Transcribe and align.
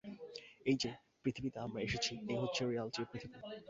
এই-যে 0.65 0.91
পৃথিবীতে 1.23 1.57
আমরা 1.59 1.79
এসেছি 1.81 2.11
এ 2.25 2.35
হচ্ছে 2.41 2.61
রিয়ালিটির 2.63 3.09
পৃথিবী। 3.11 3.37